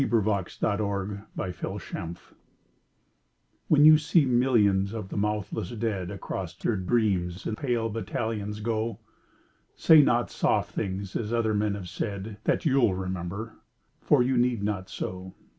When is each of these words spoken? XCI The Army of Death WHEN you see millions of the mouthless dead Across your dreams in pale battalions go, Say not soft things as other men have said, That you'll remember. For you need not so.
XCI 0.01 0.07
The 0.07 0.83
Army 0.83 1.19
of 1.37 1.61
Death 1.61 2.25
WHEN 3.67 3.85
you 3.85 3.99
see 3.99 4.25
millions 4.25 4.93
of 4.93 5.09
the 5.09 5.15
mouthless 5.15 5.69
dead 5.73 6.09
Across 6.09 6.63
your 6.63 6.75
dreams 6.75 7.45
in 7.45 7.55
pale 7.55 7.87
battalions 7.87 8.61
go, 8.61 8.97
Say 9.75 10.01
not 10.01 10.31
soft 10.31 10.73
things 10.73 11.15
as 11.15 11.31
other 11.31 11.53
men 11.53 11.75
have 11.75 11.87
said, 11.87 12.37
That 12.45 12.65
you'll 12.65 12.95
remember. 12.95 13.57
For 14.01 14.23
you 14.23 14.37
need 14.37 14.63
not 14.63 14.89
so. 14.89 15.35